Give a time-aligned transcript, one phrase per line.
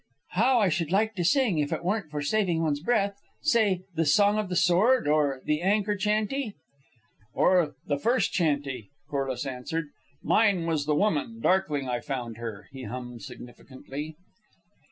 [0.31, 3.21] "How I should like to sing, if it weren't for saving one's breath.
[3.43, 6.55] Say the 'Song of the Sword,' or the 'Anchor Chanty.'"
[7.35, 9.89] "Or the 'First Chanty,'" Corliss answered.
[10.23, 14.15] "'Mine was the woman, darkling I found her,'" he hummed, significantly.